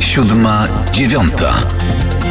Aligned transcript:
siódma, 0.00 0.64
dziewiąta. 0.92 1.54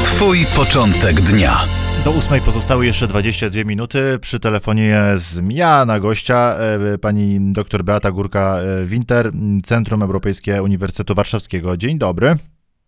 Twój 0.04 0.46
początek 0.56 1.21
dnia. 1.21 1.58
Do 2.06 2.11
ósmej 2.11 2.42
pozostały 2.42 2.85
jeszcze 2.85 3.07
22 3.07 3.64
minuty. 3.64 4.20
Przy 4.21 4.39
telefonie 4.39 5.02
z 5.15 5.42
ja 5.49 5.86
na 5.86 6.00
gościa 6.00 6.55
e, 6.94 6.97
pani 6.97 7.38
dr 7.54 7.84
Beata 7.84 8.12
Górka-Winter, 8.12 9.32
Centrum 9.63 10.04
Europejskie 10.04 10.63
Uniwersytetu 10.63 11.16
Warszawskiego. 11.16 11.78
Dzień 11.78 11.97
dobry. 11.97 12.36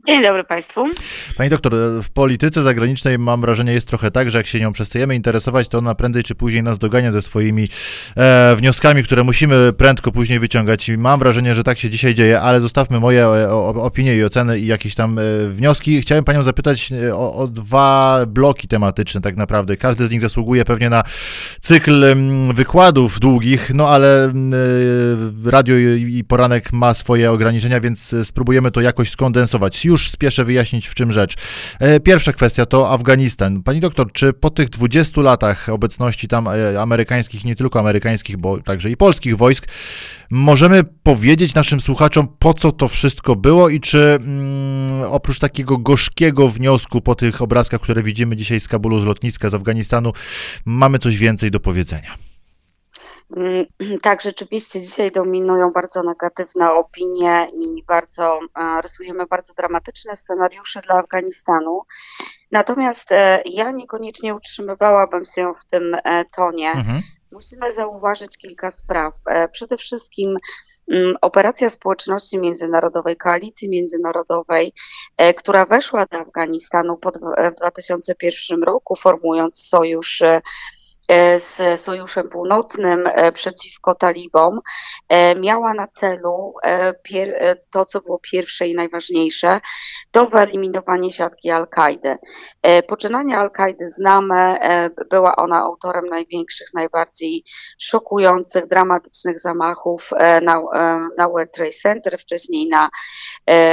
Dzień 0.07 0.23
dobry 0.23 0.43
Państwu. 0.43 0.85
Pani 1.37 1.49
doktor, 1.49 1.73
w 2.03 2.09
polityce 2.09 2.63
zagranicznej 2.63 3.19
mam 3.19 3.41
wrażenie 3.41 3.73
jest 3.73 3.87
trochę 3.87 4.11
tak, 4.11 4.31
że 4.31 4.37
jak 4.37 4.47
się 4.47 4.59
nią 4.59 4.73
przestajemy 4.73 5.15
interesować, 5.15 5.67
to 5.67 5.77
ona 5.77 5.95
prędzej 5.95 6.23
czy 6.23 6.35
później 6.35 6.63
nas 6.63 6.79
dogania 6.79 7.11
ze 7.11 7.21
swoimi 7.21 7.67
e, 8.17 8.55
wnioskami, 8.55 9.03
które 9.03 9.23
musimy 9.23 9.73
prędko 9.73 10.11
później 10.11 10.39
wyciągać. 10.39 10.89
I 10.89 10.97
mam 10.97 11.19
wrażenie, 11.19 11.55
że 11.55 11.63
tak 11.63 11.79
się 11.79 11.89
dzisiaj 11.89 12.15
dzieje, 12.15 12.41
ale 12.41 12.61
zostawmy 12.61 12.99
moje 12.99 13.23
e, 13.23 13.49
o, 13.49 13.67
opinie 13.67 14.15
i 14.15 14.23
oceny 14.23 14.59
i 14.59 14.67
jakieś 14.67 14.95
tam 14.95 15.19
e, 15.19 15.21
wnioski. 15.49 16.01
Chciałem 16.01 16.23
Panią 16.23 16.43
zapytać 16.43 16.91
e, 16.91 17.15
o, 17.15 17.35
o, 17.35 17.47
dwa 17.47 18.19
bloki 18.27 18.67
tematyczne 18.67 19.21
tak 19.21 19.37
naprawdę. 19.37 19.77
Każdy 19.77 20.07
z 20.07 20.11
nich 20.11 20.21
zasługuje 20.21 20.65
pewnie 20.65 20.89
na 20.89 21.03
cykl 21.61 22.03
m, 22.03 22.53
wykładów 22.53 23.19
długich, 23.19 23.71
no 23.73 23.89
ale 23.89 24.23
m, 24.23 24.53
e, 24.53 24.57
radio 25.51 25.75
i, 25.75 26.17
i 26.17 26.23
poranek 26.23 26.73
ma 26.73 26.93
swoje 26.93 27.31
ograniczenia, 27.31 27.79
więc 27.79 28.15
spróbujemy 28.23 28.71
to 28.71 28.81
jakoś 28.81 29.09
skondensować 29.09 29.75
już 29.91 30.09
spieszę 30.09 30.45
wyjaśnić, 30.45 30.87
w 30.87 30.93
czym 30.93 31.11
rzecz. 31.11 31.35
E, 31.79 31.99
pierwsza 31.99 32.33
kwestia 32.33 32.65
to 32.65 32.91
Afganistan. 32.91 33.63
Pani 33.63 33.79
doktor, 33.79 34.11
czy 34.11 34.33
po 34.33 34.49
tych 34.49 34.69
20 34.69 35.21
latach 35.21 35.69
obecności 35.69 36.27
tam 36.27 36.47
e, 36.47 36.81
amerykańskich, 36.81 37.45
nie 37.45 37.55
tylko 37.55 37.79
amerykańskich, 37.79 38.37
bo 38.37 38.61
także 38.61 38.89
i 38.89 38.97
polskich 38.97 39.37
wojsk, 39.37 39.67
możemy 40.31 40.83
powiedzieć 40.83 41.55
naszym 41.55 41.81
słuchaczom, 41.81 42.27
po 42.39 42.53
co 42.53 42.71
to 42.71 42.87
wszystko 42.87 43.35
było 43.35 43.69
i 43.69 43.79
czy 43.79 43.99
mm, 44.21 45.01
oprócz 45.03 45.39
takiego 45.39 45.77
gorzkiego 45.77 46.49
wniosku 46.49 47.01
po 47.01 47.15
tych 47.15 47.41
obrazkach, 47.41 47.81
które 47.81 48.03
widzimy 48.03 48.35
dzisiaj 48.35 48.59
z 48.59 48.67
Kabulu, 48.67 48.99
z 48.99 49.05
lotniska, 49.05 49.49
z 49.49 49.53
Afganistanu, 49.53 50.13
mamy 50.65 50.99
coś 50.99 51.17
więcej 51.17 51.51
do 51.51 51.59
powiedzenia? 51.59 52.20
Mm, 53.35 53.65
tak, 54.01 54.21
rzeczywiście 54.21 54.81
dzisiaj 54.81 55.11
dominują 55.11 55.71
bardzo 55.71 56.03
negatywne 56.03 56.71
opinie 56.71 57.47
i 57.59 57.83
bardzo 57.83 58.39
e, 58.55 58.81
rysujemy 58.81 59.25
bardzo 59.25 59.53
dramatyczne 59.53 60.15
scenariusze 60.15 60.81
dla 60.81 60.95
Afganistanu. 60.95 61.81
Natomiast 62.51 63.11
e, 63.11 63.41
ja 63.45 63.71
niekoniecznie 63.71 64.35
utrzymywałabym 64.35 65.25
się 65.25 65.53
w 65.59 65.65
tym 65.65 65.97
e, 66.03 66.25
tonie. 66.25 66.71
Mhm. 66.71 67.01
Musimy 67.31 67.71
zauważyć 67.71 68.37
kilka 68.37 68.71
spraw. 68.71 69.15
Przede 69.51 69.77
wszystkim 69.77 70.37
mm, 70.91 71.15
operacja 71.21 71.69
społeczności 71.69 72.37
międzynarodowej, 72.37 73.17
koalicji 73.17 73.69
międzynarodowej, 73.69 74.73
która 75.37 75.65
weszła 75.65 76.05
do 76.05 76.17
Afganistanu 76.17 76.99
w 77.51 77.55
2001 77.55 78.63
roku, 78.63 78.95
formując 78.95 79.59
sojusz 79.59 80.23
z 81.37 81.79
Sojuszem 81.81 82.29
Północnym 82.29 83.03
e, 83.07 83.31
przeciwko 83.31 83.95
talibom 83.95 84.59
e, 85.09 85.35
miała 85.35 85.73
na 85.73 85.87
celu 85.87 86.53
to, 87.69 87.85
co 87.85 88.01
było 88.01 88.19
pierwsze 88.19 88.67
i 88.67 88.75
najważniejsze, 88.75 89.59
to 90.11 90.25
wyeliminowanie 90.25 91.11
siatki 91.11 91.49
Al-Kaidy. 91.49 92.17
Poczynania 92.87 93.39
Al-Kaidy 93.39 93.89
znamy, 93.89 94.57
była 95.09 95.35
ona 95.35 95.59
autorem 95.59 96.05
największych, 96.05 96.67
najbardziej 96.73 97.43
szokujących, 97.79 98.67
dramatycznych 98.67 99.39
zamachów 99.39 100.09
na, 100.41 100.61
na 101.17 101.29
World 101.29 101.51
Trade 101.51 101.71
Center, 101.71 102.17
wcześniej 102.17 102.67
na 102.67 102.89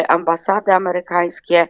ambasady 0.09 0.73
amerykańskie. 0.73 1.69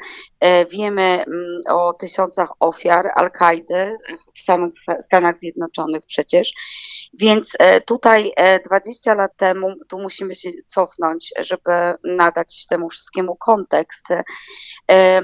Wiemy 0.70 1.02
mm, 1.02 1.60
o 1.68 1.92
tysiącach 1.92 2.52
ofiar 2.60 3.10
Al-Kaidy 3.14 3.96
w 4.34 4.40
samych 4.40 4.72
Stanach 5.00 5.36
Zjednoczonych 5.36 5.57
Zjednoczonych 5.58 6.02
przecież. 6.06 6.52
Więc 7.14 7.56
e, 7.58 7.80
tutaj 7.80 8.32
20 8.66 9.12
e, 9.12 9.14
lat 9.14 9.36
temu, 9.36 9.74
tu 9.88 9.98
musimy 9.98 10.34
się 10.34 10.50
cofnąć, 10.66 11.32
żeby 11.40 11.94
nadać 12.04 12.66
temu 12.66 12.88
wszystkiemu 12.88 13.36
kontekst. 13.36 14.06
E, 14.90 15.22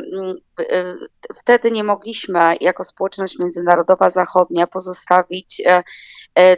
wtedy 1.34 1.70
nie 1.70 1.84
mogliśmy 1.84 2.54
jako 2.60 2.84
społeczność 2.84 3.38
międzynarodowa 3.38 4.10
zachodnia 4.10 4.66
pozostawić 4.66 5.62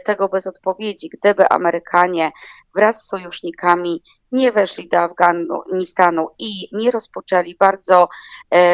tego 0.03 0.29
bez 0.29 0.47
odpowiedzi. 0.47 1.09
Gdyby 1.09 1.49
Amerykanie 1.49 2.31
wraz 2.75 3.03
z 3.03 3.07
sojusznikami 3.07 4.03
nie 4.31 4.51
weszli 4.51 4.89
do 4.89 4.97
Afganistanu 4.97 6.29
i 6.39 6.69
nie 6.71 6.91
rozpoczęli 6.91 7.55
bardzo 7.59 8.09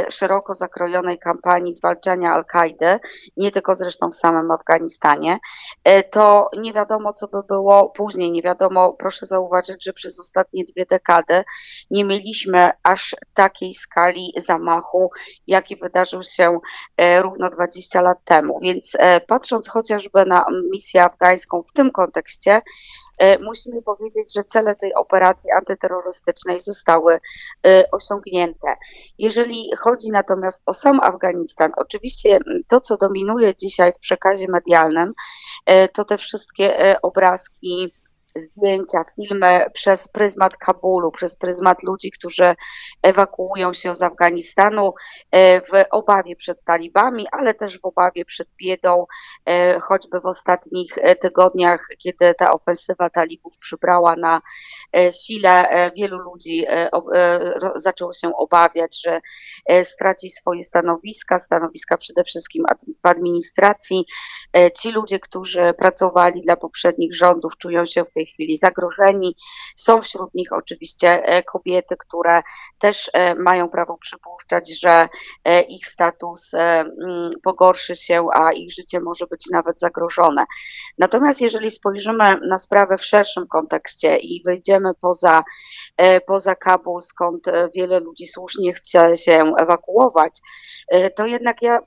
szeroko 0.09 0.53
zakrojonej 0.53 1.19
kampanii 1.19 1.73
zwalczania 1.73 2.33
Al-Kaidy, 2.33 2.99
nie 3.37 3.51
tylko 3.51 3.75
zresztą 3.75 4.09
w 4.09 4.15
samym 4.15 4.51
Afganistanie, 4.51 5.39
e, 5.83 6.03
nie 6.57 6.73
wiadomo, 6.73 7.13
co 7.13 7.27
by 7.27 7.43
było 7.47 7.89
później. 7.89 8.31
Nie 8.31 8.41
wiadomo, 8.41 8.93
proszę 8.93 9.25
zauważyć, 9.25 9.83
że 9.83 9.93
przez 9.93 10.19
ostatnie 10.19 10.63
dwie 10.65 10.85
dekady 10.85 11.43
nie 11.91 12.05
mieliśmy 12.05 12.71
aż 12.83 13.15
takiej 13.33 13.73
skali 13.73 14.33
zamachu, 14.37 15.11
jaki 15.47 15.75
wydarzył 15.75 16.23
się 16.23 16.59
e, 16.97 17.21
równo 17.21 17.49
20 17.49 18.01
lat 18.01 18.17
temu. 18.25 18.59
Więc 18.61 18.97
patrząc 19.27 19.69
chociażby 19.69 20.25
na 20.25 20.45
misję 20.71 21.03
afgańską 21.03 21.63
w 21.63 21.71
tym 21.71 21.91
kontekście, 21.91 22.53
E, 22.53 22.61
musimy 23.41 23.81
powiedzieć, 23.81 24.33
że 24.33 24.43
cele 24.43 24.75
tej 24.75 24.93
operacji 24.93 25.51
antyterrorystycznej 25.51 26.59
zostały 26.59 27.19
e, 27.65 27.83
osiągnięte. 27.91 28.67
Jeżeli 29.17 29.69
chodzi 29.77 30.11
natomiast 30.11 30.63
o 30.65 30.73
sam 30.73 30.99
Afganistan, 30.99 31.71
oczywiście 31.77 32.39
to, 32.67 32.81
co 32.81 32.97
dominuje 32.97 33.55
dzisiaj 33.55 33.93
w 33.93 33.99
przekazie 33.99 34.45
medialnym, 34.49 35.13
e, 35.65 35.87
to 35.87 36.03
te 36.03 36.17
wszystkie 36.17 36.95
obrazki, 37.01 37.91
zdjęcia, 38.35 39.03
filmy 39.15 39.65
przez 39.73 40.07
pryzmat 40.07 40.57
Kabulu, 40.57 41.11
przez 41.11 41.35
pryzmat 41.35 41.83
ludzi, 41.83 42.11
którzy 42.11 42.55
ewakuują 43.01 43.73
się 43.73 43.95
z 43.95 44.01
Afganistanu 44.01 44.93
e, 45.31 45.61
w 45.61 45.71
obawie 45.91 46.35
przed 46.35 46.63
talibami, 46.63 47.27
ale 47.31 47.53
też 47.53 47.79
w 47.79 47.85
obawie 47.85 48.25
przed 48.25 48.47
biedą, 48.53 49.05
e, 49.45 49.79
choćby 49.79 50.19
w 50.19 50.25
ostatnich 50.25 50.97
e, 50.97 51.15
tygodniach, 51.15 51.87
kiedy 51.97 52.33
ta 52.33 52.51
ofensywa 52.53 53.09
talibów 53.09 53.57
przybrała 53.57 54.15
na 54.15 54.41
sile, 55.11 55.91
wielu 55.95 56.17
ludzi 56.17 56.65
zaczęło 57.75 58.13
się 58.13 58.35
obawiać, 58.37 59.01
że 59.01 59.21
straci 59.83 60.29
swoje 60.29 60.63
stanowiska, 60.63 61.39
stanowiska 61.39 61.97
przede 61.97 62.23
wszystkim 62.23 62.65
w 63.03 63.07
administracji. 63.07 64.05
Ci 64.79 64.91
ludzie, 64.91 65.19
którzy 65.19 65.73
pracowali 65.77 66.41
dla 66.41 66.55
poprzednich 66.55 67.15
rządów, 67.15 67.57
czują 67.57 67.85
się 67.85 68.05
w 68.05 68.11
tej 68.11 68.22
tej 68.23 68.33
chwili 68.33 68.57
zagrożeni. 68.57 69.35
Są 69.75 70.01
wśród 70.01 70.33
nich 70.33 70.53
oczywiście 70.53 71.09
e, 71.09 71.43
kobiety, 71.43 71.95
które 71.97 72.41
też 72.79 73.09
e, 73.13 73.35
mają 73.35 73.69
prawo 73.69 73.97
przypuszczać, 73.97 74.79
że 74.79 75.09
e, 75.43 75.61
ich 75.61 75.87
status 75.87 76.51
pogorszy 77.43 77.95
się, 77.95 78.27
a 78.33 78.51
ich 78.51 78.71
życie 78.71 78.99
może 78.99 79.27
być 79.27 79.45
nawet 79.51 79.79
zagrożone. 79.79 80.45
Natomiast 80.97 81.41
jeżeli 81.41 81.71
spojrzymy 81.71 82.39
na 82.49 82.57
sprawę 82.57 82.97
w 82.97 83.05
szerszym 83.05 83.47
kontekście 83.47 84.17
i 84.17 84.41
wyjdziemy 84.45 84.91
poza, 85.01 85.43
poza 86.27 86.55
Kabul, 86.55 87.01
skąd 87.01 87.45
wiele 87.75 87.99
ludzi 87.99 88.27
słusznie 88.27 88.73
chce 88.73 89.17
się 89.17 89.53
ewakuować, 89.57 90.39
to 91.15 91.25
jednak 91.25 91.61
ja, 91.61 91.79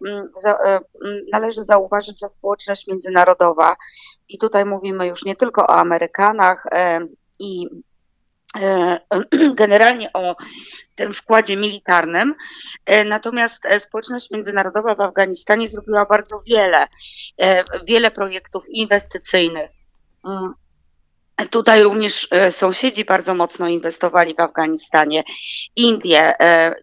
należy 1.32 1.62
zauważyć, 1.62 2.20
że 2.20 2.28
społeczność 2.28 2.86
międzynarodowa 2.86 3.76
i 4.28 4.38
tutaj 4.38 4.64
mówimy 4.64 5.06
już 5.06 5.24
nie 5.24 5.36
tylko 5.36 5.62
o 5.62 5.76
Amerykanach 5.76 6.25
e, 6.72 7.00
i 7.38 7.66
e, 8.60 9.00
generalnie 9.54 10.12
o 10.12 10.36
tym 10.94 11.12
wkładzie 11.12 11.56
militarnym. 11.56 12.34
E, 12.86 13.04
natomiast 13.04 13.62
społeczność 13.78 14.30
międzynarodowa 14.30 14.94
w 14.94 15.00
Afganistanie 15.00 15.68
zrobiła 15.68 16.06
bardzo 16.06 16.42
wiele, 16.46 16.86
wiele 17.86 18.10
projektów 18.10 18.64
inwestycyjnych. 18.68 19.70
Tutaj 21.50 21.82
również 21.82 22.28
sąsiedzi 22.50 23.04
bardzo 23.04 23.34
mocno 23.34 23.68
inwestowali 23.68 24.34
w 24.34 24.40
Afganistanie, 24.40 25.24
Indie, 25.76 26.34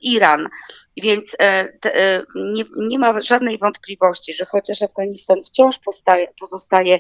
Iran. 0.02 0.50
Więc 0.98 1.36
e, 1.40 1.74
e, 1.86 2.24
nie, 2.36 2.64
nie, 2.78 3.00
ma 3.00 3.22
żadnej 3.22 3.58
wątpliwości, 3.58 4.34
że 4.34 4.46
chociaż 4.46 4.82
Afganistan 4.82 5.42
wciąż 5.42 5.80
pozostaje 6.40 7.00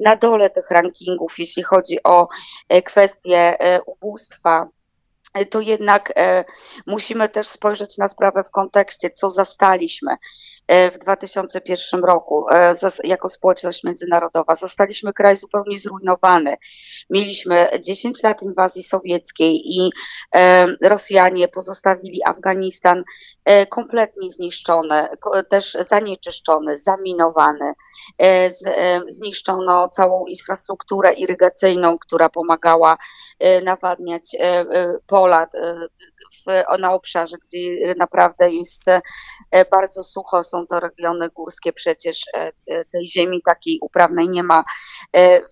na 0.00 0.16
dole 0.16 0.50
tych 0.50 0.70
rankingów, 0.70 1.38
jeśli 1.38 1.62
chodzi 1.62 2.02
o 2.04 2.28
e, 2.68 2.82
kwestie 2.82 3.56
ubóstwa, 3.86 4.68
to 5.50 5.60
jednak 5.60 6.12
e, 6.16 6.44
musimy 6.86 7.28
też 7.28 7.48
spojrzeć 7.48 7.98
na 7.98 8.08
sprawę 8.08 8.44
w 8.44 8.50
kontekście, 8.50 9.10
co 9.10 9.30
zastaliśmy 9.30 10.16
e, 10.66 10.90
w 10.90 10.98
2001 10.98 12.04
roku 12.04 12.46
e, 12.50 12.74
jako 13.04 13.28
społeczność 13.28 13.84
międzynarodowa. 13.84 14.54
Zastaliśmy 14.54 15.12
kraj 15.12 15.36
zupełnie 15.36 15.78
zrujnowany. 15.78 16.56
Mieliśmy 17.10 17.68
10 17.80 18.22
lat 18.22 18.42
inwazji 18.42 18.82
sowieckiej 18.82 19.62
i 19.64 19.92
Rosjanie 20.82 21.48
pozostawili 21.48 22.20
Afganistan 22.26 23.04
kompletnie 23.68 24.30
zniszczony, 24.30 25.08
też 25.48 25.76
zanieczyszczony, 25.80 26.76
zaminowany. 26.76 27.72
Zniszczono 29.08 29.88
całą 29.88 30.26
infrastrukturę 30.26 31.12
irygacyjną, 31.12 31.98
która 31.98 32.28
pomagała 32.28 32.96
nawadniać 33.62 34.36
po 35.06 35.21
pola 35.22 35.42
e, 35.42 35.74
w, 36.46 36.78
na 36.80 36.92
obszarze, 36.92 37.36
gdzie 37.46 37.94
naprawdę 37.96 38.50
jest 38.50 38.82
e, 38.88 39.64
bardzo 39.70 40.02
sucho, 40.02 40.42
są 40.42 40.66
to 40.66 40.80
regiony 40.80 41.28
górskie, 41.28 41.72
przecież 41.72 42.24
e, 42.34 42.52
tej 42.84 43.06
ziemi 43.06 43.42
takiej 43.46 43.78
uprawnej 43.82 44.28
nie 44.28 44.42
ma 44.42 44.64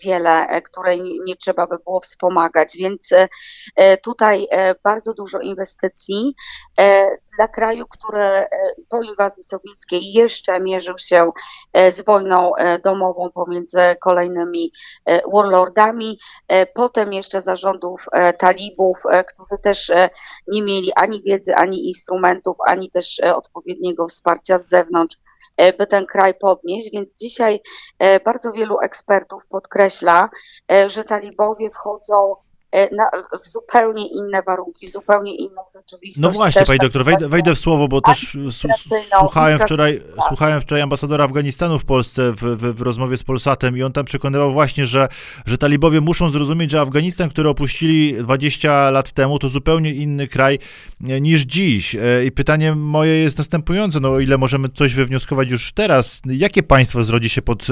wiele, 0.04 0.62
której 0.62 1.02
nie 1.24 1.36
trzeba 1.36 1.66
by 1.66 1.76
było 1.84 2.00
wspomagać, 2.00 2.76
więc 2.78 3.08
tutaj 4.02 4.46
bardzo 4.84 5.14
dużo 5.14 5.38
inwestycji 5.40 6.34
dla 7.36 7.48
kraju, 7.48 7.86
który 7.86 8.46
po 8.88 9.02
inwazji 9.02 9.44
sowieckiej 9.44 10.12
jeszcze 10.12 10.60
mierzył 10.60 10.98
się 10.98 11.30
z 11.90 12.04
wojną 12.04 12.52
domową 12.84 13.30
pomiędzy 13.34 13.80
kolejnymi 14.00 14.72
warlordami, 15.32 16.18
potem 16.74 17.12
jeszcze 17.12 17.40
zarządów 17.40 18.06
talibów, 18.38 18.98
którzy 19.28 19.59
też 19.60 19.90
e, 19.90 20.10
nie 20.48 20.62
mieli 20.62 20.92
ani 20.96 21.22
wiedzy, 21.22 21.54
ani 21.54 21.86
instrumentów, 21.86 22.56
ani 22.66 22.90
też 22.90 23.20
e, 23.20 23.36
odpowiedniego 23.36 24.08
wsparcia 24.08 24.58
z 24.58 24.68
zewnątrz, 24.68 25.16
e, 25.56 25.72
by 25.72 25.86
ten 25.86 26.06
kraj 26.06 26.34
podnieść. 26.34 26.90
Więc 26.92 27.14
dzisiaj 27.16 27.60
bardzo 28.24 28.52
wielu 28.52 28.80
ekspertów 28.80 29.48
podkreśla, 29.48 30.30
że 30.86 31.04
talibowie 31.04 31.70
wchodzą 31.70 32.36
na, 32.72 33.04
w 33.38 33.48
zupełnie 33.48 34.06
inne 34.08 34.42
warunki, 34.42 34.86
w 34.86 34.90
zupełnie 34.90 35.34
inną 35.34 35.62
rzeczywistość. 35.74 36.18
No 36.18 36.30
właśnie, 36.30 36.62
pani 36.66 36.78
doktor, 36.78 37.04
wejdę, 37.04 37.28
wejdę, 37.28 37.54
w 37.54 37.58
słowo, 37.58 37.88
bo 37.88 38.00
też 38.00 38.36
słuchałem 39.18 39.58
wczoraj, 39.58 40.02
słuchałem 40.28 40.60
wczoraj 40.60 40.82
ambasadora 40.82 41.24
Afganistanu 41.24 41.78
w 41.78 41.84
Polsce 41.84 42.32
w, 42.32 42.36
w, 42.36 42.76
w, 42.76 42.80
rozmowie 42.80 43.16
z 43.16 43.24
Polsatem 43.24 43.76
i 43.76 43.82
on 43.82 43.92
tam 43.92 44.04
przekonywał 44.04 44.52
właśnie, 44.52 44.84
że, 44.84 45.08
że 45.46 45.58
talibowie 45.58 46.00
muszą 46.00 46.30
zrozumieć, 46.30 46.70
że 46.70 46.80
Afganistan, 46.80 47.30
który 47.30 47.48
opuścili 47.48 48.14
20 48.22 48.90
lat 48.90 49.12
temu, 49.12 49.38
to 49.38 49.48
zupełnie 49.48 49.94
inny 49.94 50.28
kraj 50.28 50.58
e, 51.08 51.20
niż 51.20 51.42
dziś. 51.42 51.94
E, 51.94 52.24
I 52.24 52.32
pytanie 52.32 52.74
moje 52.74 53.12
jest 53.12 53.38
następujące, 53.38 54.00
no 54.00 54.08
o 54.08 54.20
ile 54.20 54.38
możemy 54.38 54.68
coś 54.68 54.94
wywnioskować 54.94 55.50
już 55.50 55.72
teraz, 55.72 56.22
jakie 56.26 56.62
państwo 56.62 57.02
zrodzi 57.02 57.28
się 57.28 57.42
pod 57.42 57.66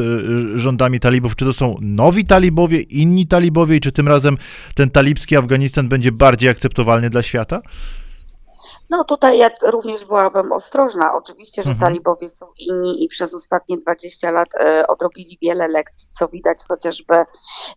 rządami 0.55 1.01
talibów? 1.01 1.37
Czy 1.37 1.45
to 1.45 1.53
są 1.53 1.77
nowi 1.81 2.25
talibowie, 2.25 2.81
inni 2.81 3.27
talibowie 3.27 3.77
i 3.77 3.81
czy 3.81 3.93
tym 3.93 4.09
razem 4.09 4.39
ten 4.75 4.88
ten 4.89 4.93
talibski 4.93 5.37
Afganistan 5.37 5.89
będzie 5.89 6.13
bardziej 6.13 6.51
akceptowalny 6.51 7.11
dla 7.11 7.23
świata? 7.23 7.63
No 8.91 9.05
tutaj 9.05 9.39
ja 9.39 9.51
również 9.63 10.05
byłabym 10.05 10.53
ostrożna. 10.53 11.15
Oczywiście, 11.15 11.63
że 11.63 11.71
mhm. 11.71 11.91
talibowie 11.91 12.29
są 12.29 12.47
inni 12.57 13.05
i 13.05 13.09
przez 13.09 13.35
ostatnie 13.35 13.79
20 13.79 14.31
lat 14.31 14.49
e, 14.55 14.87
odrobili 14.87 15.39
wiele 15.43 15.69
lekcji, 15.69 16.09
co 16.11 16.29
widać 16.29 16.59
chociażby 16.69 17.25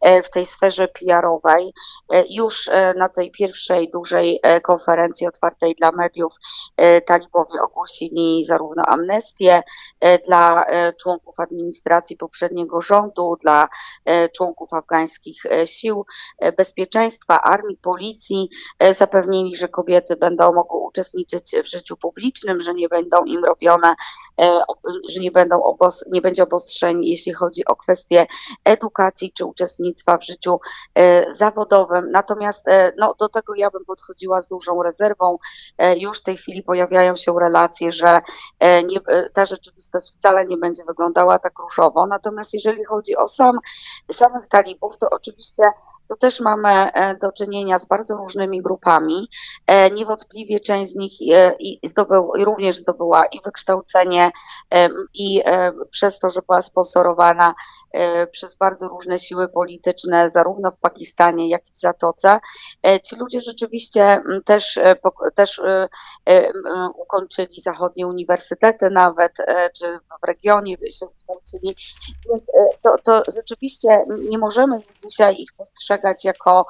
e, 0.02 0.22
w 0.24 0.30
tej 0.30 0.46
sferze 0.46 0.88
PR-owej. 0.88 1.74
E, 2.14 2.24
już 2.30 2.70
na 2.96 3.10
tej 3.10 3.32
pierwszej 3.32 3.90
dużej 3.90 4.40
konferencji 4.64 5.28
otwartej 5.28 5.76
dla 5.76 5.92
mediów 5.92 6.34
talibowie 7.06 7.62
ogłosili 7.62 8.46
zarówno 8.46 8.84
amnestię 8.86 9.62
dla 10.28 10.66
członków 11.02 11.40
administracji 11.40 12.18
poprzedniego 12.18 12.82
rządu, 12.82 13.38
dla 13.42 13.68
członków 14.36 14.74
afgańskich 14.74 15.44
sił 15.66 16.06
bezpieczeństwa, 16.58 17.42
armii, 17.42 17.78
policji. 17.78 18.50
Zapewnili, 18.92 19.56
że 19.56 19.68
kobiety 19.68 20.16
będą 20.16 20.54
mogły 20.54 20.80
uczestniczyć 20.80 21.01
uczestniczyć 21.02 21.56
w 21.64 21.68
życiu 21.68 21.98
publicznym, 21.98 22.62
że 22.62 22.74
nie 22.74 22.90
będą 22.90 23.24
im 23.26 23.46
robione, 23.46 23.96
e, 24.42 24.62
że 25.10 25.20
nie, 25.20 25.32
będą 25.32 25.64
obos, 25.64 26.06
nie 26.12 26.22
będzie 26.22 26.44
obostrzeń, 26.44 27.04
jeśli 27.04 27.34
chodzi 27.34 27.66
o 27.66 27.76
kwestie 27.76 28.28
edukacji 28.66 29.32
czy 29.34 29.46
uczestnictwa 29.46 30.18
w 30.18 30.26
życiu 30.26 30.60
e, 30.96 31.34
zawodowym. 31.34 32.12
Natomiast 32.12 32.68
e, 32.68 32.94
no, 32.98 33.16
do 33.20 33.30
tego 33.30 33.56
ja 33.56 33.70
bym 33.70 33.86
podchodziła 33.86 34.42
z 34.42 34.48
dużą 34.48 34.84
rezerwą. 34.84 35.38
Już 35.98 36.20
w 36.20 36.24
tej 36.24 36.38
chwili 36.38 36.64
pojawiają 36.64 37.16
się 37.16 37.40
relacje, 37.40 37.92
że 37.92 38.22
nie, 38.62 39.00
ta 39.34 39.46
rzeczywistość 39.46 40.14
wcale 40.14 40.46
nie 40.46 40.58
będzie 40.58 40.84
wyglądała 40.84 41.40
tak 41.40 41.60
różowo. 41.60 42.08
Natomiast 42.08 42.54
jeżeli 42.54 42.86
chodzi 42.86 43.16
o 43.16 43.28
sam, 43.28 43.60
samych 44.12 44.48
talibów, 44.48 44.98
to 44.98 45.10
oczywiście 45.10 45.64
to 46.12 46.16
też 46.16 46.40
mamy 46.40 46.70
e, 46.70 47.16
do 47.16 47.32
czynienia 47.32 47.80
z 47.80 47.86
bardzo 47.86 48.18
różnymi 48.18 48.62
grupami. 48.62 49.30
E, 49.68 49.92
niewątpliwie 49.92 50.60
część 50.60 50.92
z 50.92 50.96
nich 50.96 51.14
e, 51.34 51.54
zdobył, 51.84 52.32
również 52.36 52.78
zdobyła 52.78 53.26
i 53.26 53.40
wykształcenie, 53.46 54.32
i 55.14 55.42
przez 55.90 56.20
to, 56.20 56.30
że 56.30 56.42
była 56.42 56.62
sponsorowana 56.62 57.56
przez 58.32 58.56
bardzo 58.56 58.88
różne 58.88 59.20
siły 59.20 59.48
polityczne, 59.48 60.30
zarówno 60.30 60.72
w 60.72 60.78
Pakistanie, 60.78 61.50
jak 61.50 61.70
i 61.70 61.72
w 61.72 61.78
Zatoce. 61.78 62.40
Ci 63.04 63.16
ludzie 63.16 63.42
rzeczywiście 63.42 64.24
też, 64.46 64.80
też 65.36 65.62
ukończyli 66.96 67.62
zachodnie 67.62 68.08
uniwersytety 68.08 68.90
nawet, 68.90 69.38
czy 69.78 70.00
w 70.24 70.28
regionie 70.28 70.76
się 70.92 71.08
kształcili, 71.18 71.76
więc 72.30 72.48
to, 72.84 72.98
to 73.04 73.32
rzeczywiście 73.32 74.06
nie 74.30 74.38
możemy 74.38 74.82
dzisiaj 75.04 75.36
ich 75.38 75.54
postrzegać 75.58 76.01
postrzegać 76.02 76.26
jako 76.26 76.66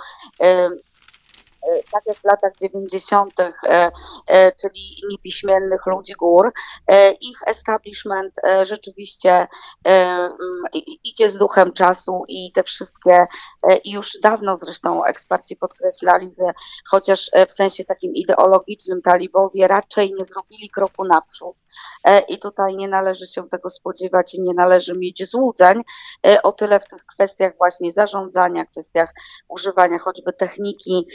tak 1.92 2.04
jak 2.06 2.18
w 2.18 2.24
latach 2.24 2.52
90., 2.62 3.40
e, 3.40 3.92
e, 4.28 4.52
czyli 4.52 5.02
niepiśmiennych 5.10 5.86
ludzi 5.86 6.14
gór, 6.14 6.52
ich 7.22 7.38
establishment 7.48 8.36
rzeczywiście 8.62 9.48
idzie 11.04 11.30
z 11.30 11.38
duchem 11.38 11.74
czasu 11.74 12.24
i 12.28 12.52
te 12.52 12.64
wszystkie, 12.64 13.26
i 13.84 13.92
już 13.92 14.20
dawno 14.24 14.58
zresztą 14.58 15.06
eksperci 15.06 15.56
podkreślali, 15.56 16.32
że 16.34 16.54
chociaż 16.90 17.32
w 17.48 17.54
sensie 17.54 17.86
takim 17.86 18.14
ideologicznym 18.14 19.02
talibowie 19.02 19.68
raczej 19.68 20.14
nie 20.14 20.26
zrobili 20.26 20.70
kroku 20.70 21.06
naprzód 21.06 21.58
i 22.28 22.40
tutaj 22.40 22.76
nie 22.76 22.88
należy 22.88 23.28
się 23.28 23.50
tego 23.50 23.70
spodziewać 23.70 24.36
i 24.36 24.42
nie 24.42 24.54
należy 24.54 24.98
mieć 24.98 25.30
złudzeń 25.30 25.82
o 26.44 26.52
tyle 26.52 26.80
w 26.80 26.88
tych 26.88 27.06
kwestiach 27.06 27.58
właśnie 27.58 27.92
zarządzania, 27.92 28.66
kwestiach 28.66 29.14
używania 29.48 30.00
choćby 30.00 30.34
techniki 30.34 31.08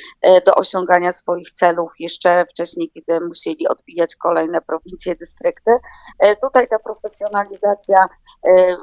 do 0.45 0.55
osiągania 0.55 1.13
swoich 1.13 1.51
celów 1.51 1.93
jeszcze 1.99 2.47
wcześniej, 2.47 2.91
kiedy 2.91 3.21
musieli 3.21 3.69
odbijać 3.69 4.17
kolejne 4.17 4.61
prowincje, 4.61 5.17
dystrykty. 5.17 5.71
E, 6.19 6.37
tutaj 6.37 6.69
ta 6.69 6.79
profesjonalizacja 6.79 7.97
e, 8.45 8.49
e, 8.49 8.77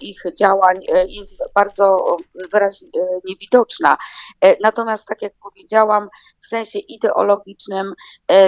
ich 0.00 0.22
działań 0.38 0.76
jest 1.08 1.38
bardzo 1.54 2.16
wyraźnie 2.52 2.88
widoczna. 3.40 3.96
Natomiast, 4.60 5.08
tak 5.08 5.22
jak 5.22 5.32
powiedziałam, 5.42 6.08
w 6.40 6.46
sensie 6.46 6.78
ideologicznym 6.78 7.94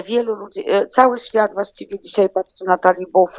wielu 0.04 0.34
ludzi, 0.34 0.64
cały 0.88 1.18
świat 1.18 1.54
właściwie 1.54 2.00
dzisiaj 2.00 2.28
patrzy 2.28 2.64
na 2.64 2.78
talibów 2.78 3.36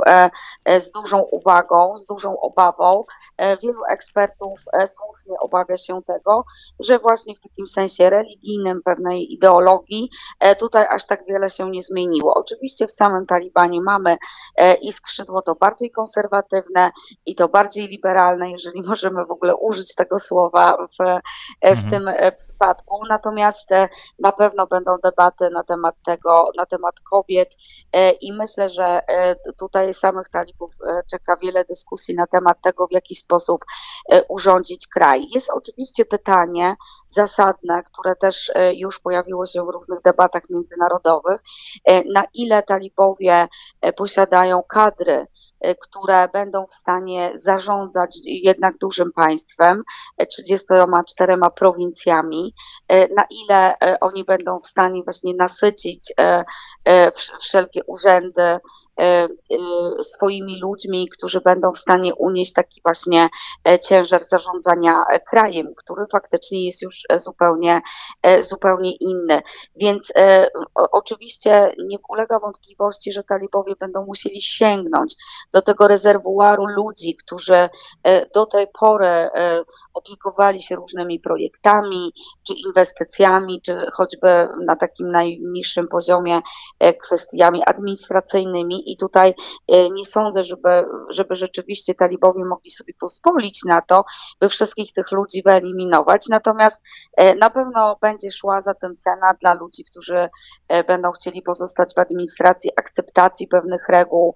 z 0.79 0.91
dużą 0.91 1.19
uwagą, 1.19 1.97
z 1.97 2.05
dużą 2.05 2.39
obawą. 2.39 3.05
Wielu 3.61 3.81
ekspertów 3.89 4.59
słusznie 4.85 5.39
obawia 5.39 5.77
się 5.77 6.01
tego, 6.07 6.45
że 6.79 6.99
właśnie 6.99 7.35
w 7.35 7.39
takim 7.39 7.67
sensie 7.67 8.09
religijnym, 8.09 8.81
pewnej 8.83 9.10
ideologii, 9.19 10.09
e, 10.39 10.55
tutaj 10.55 10.85
aż 10.89 11.05
tak 11.05 11.25
wiele 11.25 11.49
się 11.49 11.69
nie 11.69 11.81
zmieniło. 11.81 12.33
Oczywiście 12.33 12.87
w 12.87 12.91
samym 12.91 13.25
Talibanie 13.25 13.81
mamy 13.81 14.17
e, 14.55 14.73
i 14.73 14.91
skrzydło 14.91 15.41
to 15.41 15.55
bardziej 15.55 15.91
konserwatywne 15.91 16.91
i 17.25 17.35
to 17.35 17.47
bardziej 17.47 17.87
liberalne, 17.87 18.51
jeżeli 18.51 18.81
możemy 18.89 19.25
w 19.25 19.31
ogóle 19.31 19.55
użyć 19.55 19.95
tego 19.95 20.19
słowa 20.19 20.77
w, 20.77 21.01
e, 21.01 21.21
w 21.75 21.83
mhm. 21.83 21.89
tym 21.89 22.09
przypadku. 22.39 23.05
Natomiast 23.09 23.69
na 24.19 24.31
pewno 24.31 24.67
będą 24.67 24.97
debaty 25.03 25.49
na 25.49 25.63
temat 25.63 25.95
tego, 26.05 26.51
na 26.57 26.65
temat 26.65 26.99
kobiet 26.99 27.55
i 28.21 28.33
myślę, 28.33 28.69
że 28.69 29.01
tutaj 29.59 29.93
samych 29.93 30.29
talibów 30.29 30.71
czeka 31.11 31.35
wiele 31.41 31.65
dyskusji 31.65 32.15
na 32.15 32.27
temat 32.27 32.57
tego, 32.61 32.87
w 32.87 32.91
jaki 32.91 33.15
sposób 33.15 33.65
urządzić 34.29 34.87
kraj. 34.87 35.25
Jest 35.35 35.49
oczywiście 35.49 36.05
pytanie 36.05 36.75
zasadne, 37.09 37.83
które 37.83 38.15
też 38.15 38.51
już 38.73 38.99
pojawiło 39.03 39.45
się 39.45 39.65
w 39.65 39.69
różnych 39.69 40.01
debatach 40.01 40.49
międzynarodowych, 40.49 41.41
na 42.13 42.23
ile 42.33 42.63
talibowie 42.63 43.47
posiadają 43.95 44.63
kadry, 44.63 45.27
które 45.81 46.29
będą 46.33 46.65
w 46.65 46.73
stanie 46.73 47.31
zarządzać 47.33 48.19
jednak 48.25 48.77
dużym 48.77 49.11
państwem, 49.11 49.83
34 50.29 51.37
prowincjami, 51.55 52.53
na 52.89 53.23
ile 53.29 53.75
oni 54.01 54.23
będą 54.23 54.59
w 54.59 54.67
stanie 54.67 55.03
właśnie 55.03 55.33
nasycić 55.33 56.13
wszelkie 57.39 57.83
urzędy 57.83 58.59
swoimi 60.01 60.61
ludźmi, 60.61 61.09
którzy 61.09 61.41
będą 61.41 61.71
w 61.71 61.77
stanie 61.77 62.15
unieść 62.15 62.53
taki 62.53 62.81
właśnie 62.83 63.29
ciężar 63.81 64.23
zarządzania 64.23 65.03
krajem, 65.29 65.73
który 65.77 66.05
faktycznie 66.11 66.65
jest 66.65 66.81
już 66.81 67.03
zupełnie, 67.17 67.81
zupełnie 68.41 68.90
inny. 68.91 69.41
Więc 69.75 70.13
oczywiście 70.91 71.71
nie 71.85 71.97
ulega 72.09 72.39
wątpliwości, 72.39 73.11
że 73.11 73.23
talibowie 73.23 73.73
będą 73.79 74.05
musieli 74.05 74.41
sięgnąć 74.41 75.15
do 75.53 75.61
tego 75.61 75.87
rezerwuaru 75.87 76.65
ludzi, 76.65 77.15
którzy 77.15 77.69
do 78.33 78.45
tej 78.45 78.67
pory 78.79 79.29
opiekowali 79.93 80.61
się 80.61 80.75
różnymi 80.75 81.19
projektami, 81.19 82.13
czy 82.47 82.53
inwestycjami, 82.53 83.61
czy 83.61 83.85
choćby 83.93 84.47
na 84.65 84.75
takim 84.75 85.11
najniższym 85.11 85.87
poziomie 85.87 86.41
kwestiami 87.01 87.63
administracyjnymi. 87.65 88.91
I 88.91 88.97
tutaj 88.97 89.33
nie 89.91 90.05
sądzę, 90.05 90.43
żeby, 90.43 90.85
żeby 91.09 91.35
rzeczywiście 91.35 91.95
talibowie 91.95 92.45
mogli 92.45 92.71
sobie 92.71 92.93
pozwolić 92.99 93.63
na 93.65 93.81
to, 93.81 94.03
by 94.39 94.49
wszystkich 94.49 94.93
tych 94.93 95.11
ludzi 95.11 95.41
wyeliminować. 95.45 96.27
Natomiast 96.29 96.85
na 97.39 97.49
pewno 97.49 97.97
będzie 98.01 98.31
szła 98.31 98.61
za 98.61 98.73
tym 98.81 98.95
cena 98.95 99.33
dla 99.41 99.53
ludzi, 99.53 99.83
którzy 99.83 100.29
będą 100.87 101.11
chcieli 101.11 101.41
pozostać 101.41 101.93
w 101.95 101.99
administracji, 101.99 102.71
akceptacji 102.77 103.47
pewnych 103.47 103.89
reguł, 103.89 104.33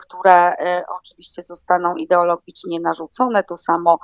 które 0.00 0.54
oczywiście 1.00 1.42
zostaną 1.42 1.94
ideologicznie 1.94 2.80
narzucone. 2.80 3.44
To 3.44 3.56
samo 3.56 3.98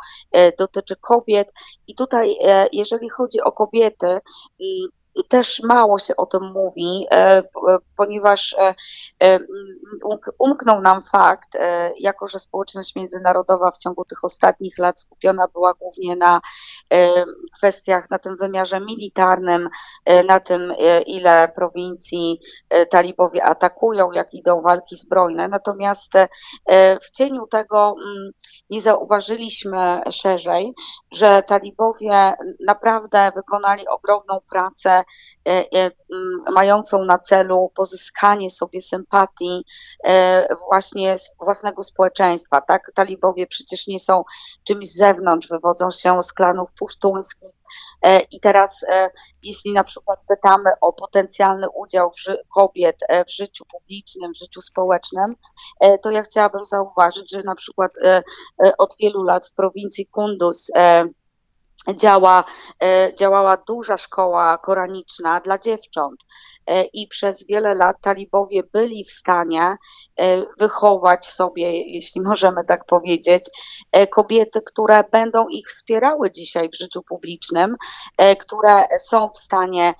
dotyczy 0.58 0.96
kobiet. 0.96 1.52
I 1.86 1.94
tutaj, 1.94 2.36
jeżeli 2.72 3.08
chodzi 3.08 3.40
o 3.40 3.52
kobiety, 3.52 4.20
mm, 5.16 5.28
też 5.28 5.62
mało 5.62 5.98
się 5.98 6.16
o 6.16 6.26
tym 6.26 6.52
mówi, 6.52 7.06
e, 7.10 7.42
ponieważ 7.96 8.56
e, 8.58 8.74
e, 9.22 9.38
umknął 10.38 10.80
nam 10.80 11.00
fakt, 11.00 11.58
jako 12.00 12.28
że 12.28 12.38
społeczność 12.38 12.96
międzynarodowa 12.96 13.70
w 13.70 13.78
ciągu 13.78 14.04
tych 14.04 14.24
ostatnich 14.24 14.78
lat 14.78 15.00
skupiona 15.00 15.48
była 15.48 15.74
głównie 15.74 16.16
na 16.16 16.40
kwestiach, 17.56 18.10
na 18.10 18.18
tym 18.18 18.36
wymiarze 18.36 18.80
militarnym, 18.80 19.68
na 20.26 20.40
tym, 20.40 20.72
ile 21.06 21.48
prowincji 21.48 22.40
talibowie 22.90 23.44
atakują, 23.44 24.12
jak 24.12 24.34
idą 24.34 24.62
walki 24.62 24.96
zbrojne. 24.96 25.48
Natomiast 25.48 26.12
w 27.02 27.10
cieniu 27.10 27.46
tego 27.46 27.94
nie 28.70 28.80
zauważyliśmy 28.80 30.00
szerzej, 30.10 30.74
że 31.12 31.42
talibowie 31.42 32.34
naprawdę 32.66 33.32
wykonali 33.34 33.88
ogromną 33.88 34.40
pracę 34.50 35.03
E, 35.48 35.64
e, 35.74 35.90
mającą 36.52 37.04
na 37.04 37.18
celu 37.18 37.70
pozyskanie 37.74 38.50
sobie 38.50 38.80
sympatii 38.80 39.64
e, 40.04 40.56
właśnie 40.68 41.18
z 41.18 41.36
własnego 41.40 41.82
społeczeństwa. 41.82 42.60
Tak, 42.60 42.90
talibowie 42.94 43.46
przecież 43.46 43.86
nie 43.86 44.00
są 44.00 44.24
czymś 44.64 44.86
z 44.86 44.96
zewnątrz, 44.96 45.48
wywodzą 45.48 45.90
się 45.90 46.22
z 46.22 46.32
klanów 46.32 46.72
pusztuńskich. 46.72 47.50
I 48.30 48.40
teraz, 48.40 48.86
jeśli 49.42 49.72
na 49.72 49.84
przykład 49.84 50.20
pytamy 50.28 50.70
o 50.80 50.92
potencjalny 50.92 51.66
udział 51.70 52.10
kobiet 52.54 52.96
w 53.26 53.30
życiu 53.30 53.64
publicznym, 53.64 54.32
w 54.32 54.38
życiu 54.38 54.60
społecznym, 54.60 55.36
to 56.02 56.10
ja 56.10 56.22
chciałabym 56.22 56.64
zauważyć, 56.64 57.30
że 57.30 57.42
na 57.42 57.54
przykład 57.54 57.92
od 58.78 58.96
wielu 59.00 59.22
lat 59.22 59.46
w 59.46 59.54
prowincji 59.54 60.06
Kunduz 60.06 60.70
działa, 61.92 62.44
e, 62.82 63.14
działała 63.14 63.56
duża 63.56 63.96
szkoła 63.96 64.58
koraniczna 64.58 65.40
dla 65.40 65.58
dziewcząt 65.58 66.24
e, 66.66 66.84
i 66.84 67.08
przez 67.08 67.46
wiele 67.46 67.74
lat 67.74 67.96
talibowie 68.00 68.62
byli 68.72 69.04
w 69.04 69.10
stanie 69.10 69.76
e, 70.16 70.42
wychować 70.58 71.26
sobie, 71.26 71.92
jeśli 71.92 72.20
możemy 72.20 72.64
tak 72.64 72.84
powiedzieć, 72.84 73.44
kobiety, 74.10 74.62
które 74.62 75.04
będą 75.12 75.48
ich 75.48 75.68
wspierały 75.68 76.30
dzisiaj 76.30 76.68
w 76.68 76.78
życiu 76.78 77.02
publicznym, 77.02 77.76
które 78.38 78.84
są 78.98 79.28
w 79.28 79.38
stanie 79.38 79.94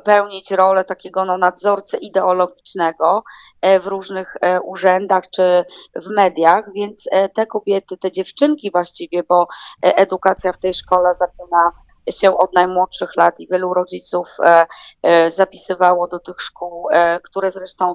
pełnić 0.00 0.50
rolę 0.50 0.84
takiego 0.84 1.24
no, 1.24 1.38
nadzorcy 1.38 1.96
ideologicznego 1.96 3.24
e, 3.60 3.80
w 3.80 3.86
różnych 3.86 4.36
e, 4.40 4.60
urzędach 4.60 5.30
czy 5.30 5.64
w 5.96 6.10
mediach, 6.10 6.72
więc 6.74 7.08
e, 7.12 7.28
te 7.28 7.46
kobiety, 7.46 7.96
te 7.96 8.12
dziewczynki 8.12 8.70
właściwie, 8.70 9.22
bo 9.22 9.46
edukacja 9.82 10.52
w 10.52 10.58
tej 10.58 10.74
szkole 10.74 11.14
zaczyna 11.18 11.72
się 12.10 12.38
od 12.38 12.54
najmłodszych 12.54 13.16
lat 13.16 13.40
i 13.40 13.46
wielu 13.50 13.74
rodziców 13.74 14.28
e, 14.40 14.66
e, 15.02 15.30
zapisywało 15.30 16.08
do 16.08 16.18
tych 16.18 16.40
szkół, 16.40 16.88
e, 16.90 17.20
które 17.20 17.50
zresztą 17.50 17.94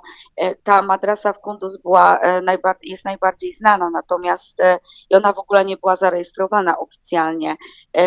ta 0.64 0.82
madrasa 0.82 1.34
w 1.34 1.40
Kunduz 1.40 1.78
była, 1.78 2.20
jest 2.84 3.06
najbardziej 3.06 3.52
znana, 3.52 3.90
natomiast 3.90 4.62
i 5.10 5.16
ona 5.16 5.34
w 5.34 5.40
ogóle 5.40 5.66
nie 5.66 5.78
była 5.78 5.96
zarejestrowana 5.96 6.80
oficjalnie 6.80 7.56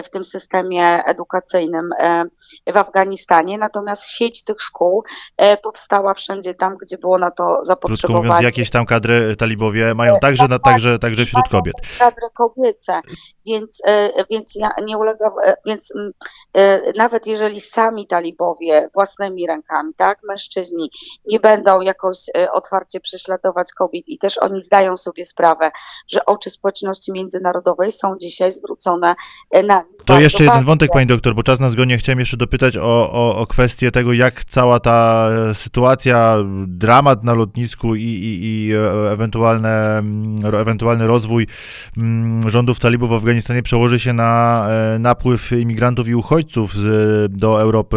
w 0.05 0.11
tym 0.11 0.25
systemie 0.25 1.03
edukacyjnym 1.05 1.91
w 2.67 2.77
Afganistanie, 2.77 3.59
natomiast 3.59 4.05
sieć 4.05 4.45
tych 4.45 4.61
szkół 4.61 5.05
powstała 5.63 6.15
wszędzie 6.15 6.55
tam, 6.55 6.77
gdzie 6.77 6.99
było 6.99 7.19
na 7.19 7.31
to 7.31 7.63
zapotrzebowanie. 7.63 7.99
Krótko 7.99 8.35
mówiąc, 8.35 8.41
jakieś 8.45 8.71
tam 8.71 8.87
kadry 8.87 9.37
talibowie 9.37 9.95
mają 9.95 10.15
także, 10.21 10.49
na, 10.49 10.59
także, 10.59 10.99
także 10.99 11.27
wśród 11.27 11.49
kobiet. 11.49 11.75
Kadry 11.99 12.29
kobiece, 12.35 13.01
więc, 13.47 13.83
więc 14.31 14.55
ja 14.55 14.71
nie 14.85 14.99
ulega, 14.99 15.31
więc 15.67 15.92
E, 16.57 16.93
nawet 16.97 17.27
jeżeli 17.27 17.61
sami 17.61 18.07
talibowie 18.07 18.89
własnymi 18.95 19.47
rękami, 19.47 19.93
tak, 19.97 20.19
mężczyźni 20.29 20.91
nie 21.27 21.41
będą 21.41 21.81
jakoś 21.81 22.19
e, 22.37 22.53
otwarcie 22.53 23.01
prześladować 23.01 23.73
kobiet 23.73 24.09
i 24.09 24.19
też 24.19 24.39
oni 24.39 24.63
zdają 24.63 24.97
sobie 24.97 25.25
sprawę, 25.25 25.71
że 26.09 26.25
oczy 26.25 26.51
społeczności 26.51 27.13
międzynarodowej 27.13 27.93
są 27.93 28.17
dzisiaj 28.21 28.53
zwrócone 28.53 29.15
e, 29.51 29.63
na 29.63 29.79
nich. 29.79 30.05
To 30.05 30.21
jeszcze 30.21 30.45
jeden 30.45 30.65
wątek, 30.65 30.91
pani 30.93 31.07
doktor, 31.07 31.35
bo 31.35 31.43
czas 31.43 31.61
nas 31.61 31.75
goni. 31.75 31.99
Chciałem 31.99 32.19
jeszcze 32.19 32.37
dopytać 32.37 32.77
o, 32.77 33.13
o, 33.13 33.37
o 33.37 33.47
kwestię 33.47 33.91
tego, 33.91 34.13
jak 34.13 34.45
cała 34.45 34.81
ta 34.81 35.29
sytuacja, 35.55 36.37
dramat 36.67 37.25
na 37.25 37.35
lotnisku 37.35 37.95
i, 37.95 38.03
i, 38.03 38.39
i 38.43 38.73
ewentualne, 39.13 39.99
mm, 39.99 40.55
ewentualny 40.55 41.07
rozwój 41.07 41.47
mm, 41.97 42.51
rządów 42.51 42.79
talibów 42.79 43.11
w 43.11 43.15
Afganistanie 43.15 43.63
przełoży 43.63 43.99
się 43.99 44.13
na 44.13 44.69
napływ 44.99 45.53
imigrantów 45.53 45.82
i 46.09 46.15
uchodźców 46.15 46.75
do 47.29 47.61
Europy, 47.61 47.97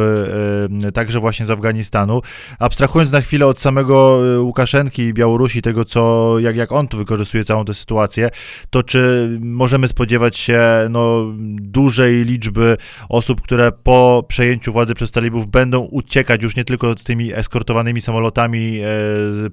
e, 0.86 0.92
także 0.92 1.20
właśnie 1.20 1.46
z 1.46 1.52
Afganistanu. 1.52 2.22
Abstrahując 2.60 3.12
na 3.12 3.22
chwilę 3.22 3.48
od 3.48 3.60
samego 3.60 4.20
e, 4.36 4.40
Łukaszenki 4.40 5.02
i 5.02 5.14
Białorusi, 5.14 5.62
tego 5.62 5.86
co, 5.86 6.36
jak, 6.40 6.56
jak 6.56 6.72
on 6.72 6.88
tu 6.88 6.98
wykorzystuje 6.98 7.44
całą 7.44 7.66
tę 7.66 7.74
sytuację, 7.74 8.30
to 8.70 8.84
czy 8.84 9.30
możemy 9.42 9.88
spodziewać 9.88 10.38
się 10.38 10.62
no, 10.90 11.34
dużej 11.62 12.26
liczby 12.26 12.78
osób, 13.10 13.42
które 13.42 13.72
po 13.72 14.26
przejęciu 14.28 14.74
władzy 14.74 14.94
przez 14.94 15.12
talibów 15.12 15.48
będą 15.48 15.80
uciekać 15.80 16.44
już 16.44 16.56
nie 16.56 16.64
tylko 16.64 16.94
z 16.98 17.04
tymi 17.04 17.34
eskortowanymi 17.34 18.02
samolotami 18.02 18.80
e, 18.80 18.86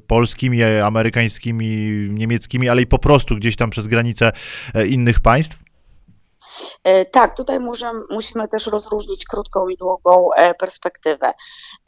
polskimi, 0.06 0.62
amerykańskimi, 0.62 1.68
niemieckimi, 2.10 2.68
ale 2.68 2.82
i 2.82 2.86
po 2.86 2.98
prostu 2.98 3.36
gdzieś 3.36 3.56
tam 3.56 3.70
przez 3.70 3.86
granice 3.86 4.32
innych 4.88 5.20
państw? 5.20 5.61
E, 6.84 7.04
tak, 7.04 7.36
tutaj 7.36 7.60
możemy, 7.60 8.00
musimy 8.10 8.48
też 8.48 8.66
rozróżnić 8.66 9.24
krótką 9.24 9.68
i 9.68 9.76
długą 9.76 10.32
e, 10.32 10.54
perspektywę. 10.54 11.34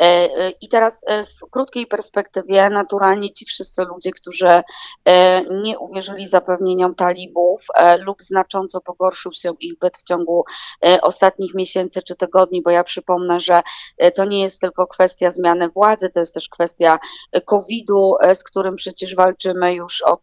E, 0.02 0.50
I 0.50 0.68
teraz 0.68 1.04
w 1.26 1.50
krótkiej 1.50 1.86
perspektywie 1.86 2.70
naturalnie 2.70 3.32
ci 3.32 3.44
wszyscy 3.44 3.84
ludzie, 3.84 4.10
którzy 4.10 4.62
nie 5.62 5.78
uwierzyli 5.78 6.26
zapewnieniom 6.26 6.94
talibów 6.94 7.66
lub 7.98 8.22
znacząco 8.22 8.80
pogorszył 8.80 9.32
się 9.32 9.52
ich 9.60 9.78
byt 9.78 9.96
w 9.96 10.04
ciągu 10.04 10.44
ostatnich 11.02 11.54
miesięcy 11.54 12.02
czy 12.02 12.14
tygodni, 12.14 12.62
bo 12.62 12.70
ja 12.70 12.84
przypomnę, 12.84 13.40
że 13.40 13.62
to 14.14 14.24
nie 14.24 14.42
jest 14.42 14.60
tylko 14.60 14.86
kwestia 14.86 15.30
zmiany 15.30 15.68
władzy, 15.68 16.10
to 16.10 16.20
jest 16.20 16.34
też 16.34 16.48
kwestia 16.48 16.98
COVID-u, 17.44 18.14
z 18.34 18.44
którym 18.44 18.76
przecież 18.76 19.14
walczymy 19.14 19.74
już 19.74 20.02
od 20.02 20.22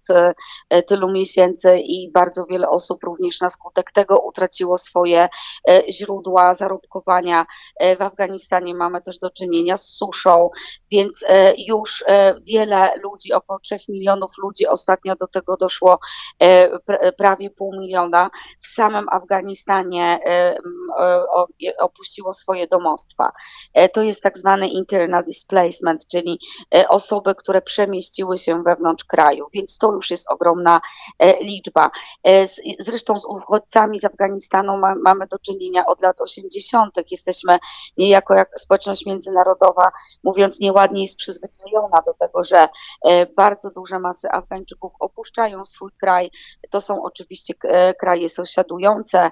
tylu 0.88 1.12
miesięcy 1.12 1.80
i 1.80 2.12
bardzo 2.12 2.46
wiele 2.46 2.70
osób 2.70 3.04
również 3.04 3.42
na 3.42 3.50
skutek 3.50 3.92
tego 3.92 4.20
utraciło 4.20 4.61
opuściło 4.62 4.78
swoje 4.78 5.30
źródła 5.90 6.54
zarobkowania. 6.54 7.46
W 8.00 8.02
Afganistanie 8.02 8.76
mamy 8.76 9.02
też 9.02 9.20
do 9.20 9.30
czynienia 9.30 9.78
z 9.78 9.88
suszą, 9.88 10.50
więc 10.92 11.26
już 11.58 12.04
wiele 12.48 12.94
ludzi, 13.04 13.34
około 13.34 13.60
3 13.60 13.78
milionów 13.90 14.32
ludzi, 14.44 14.68
ostatnio 14.68 15.16
do 15.16 15.28
tego 15.28 15.58
doszło 15.58 16.00
prawie 17.18 17.50
pół 17.50 17.80
miliona, 17.80 18.30
w 18.62 18.68
samym 18.68 19.10
Afganistanie 19.10 20.20
opuściło 21.80 22.34
swoje 22.34 22.68
domostwa. 22.68 23.32
To 23.94 24.02
jest 24.02 24.24
tak 24.24 24.38
zwany 24.38 24.68
internal 24.68 25.24
displacement, 25.26 26.08
czyli 26.08 26.40
osoby, 26.90 27.36
które 27.36 27.62
przemieściły 27.62 28.38
się 28.38 28.64
wewnątrz 28.64 29.04
kraju, 29.04 29.48
więc 29.54 29.78
to 29.78 29.92
już 29.92 30.12
jest 30.12 30.32
ogromna 30.32 30.82
liczba. 31.42 31.92
Zresztą 32.80 33.20
z 33.20 33.26
uchodźcami 33.26 34.00
z 34.00 34.06
Afganistanu 34.06 34.51
mamy 35.04 35.28
do 35.28 35.40
czynienia 35.40 35.86
od 35.86 36.02
lat 36.02 36.22
80. 36.22 37.12
Jesteśmy 37.12 37.60
niejako 37.98 38.34
jak 38.34 38.60
społeczność 38.60 39.06
międzynarodowa, 39.06 39.92
mówiąc 40.24 40.60
nieładnie, 40.60 41.02
jest 41.02 41.16
przyzwyczajona 41.16 42.02
do 42.06 42.14
tego, 42.14 42.44
że 42.44 42.68
bardzo 43.36 43.70
duże 43.70 44.00
masy 44.00 44.32
Afgańczyków 44.32 44.94
opuszczają 45.00 45.64
swój 45.64 45.92
kraj. 46.00 46.32
To 46.70 46.82
są 46.82 47.04
oczywiście 47.04 47.54
kraje 48.00 48.30
sąsiadujące, 48.30 49.32